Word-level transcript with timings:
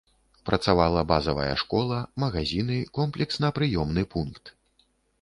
Працавала 0.49 1.03
базавая 1.11 1.53
школа, 1.63 2.01
магазіны, 2.25 2.81
комплексна-прыёмны 3.01 4.11
пункт. 4.19 4.57